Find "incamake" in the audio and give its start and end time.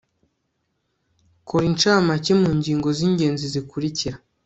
1.71-2.31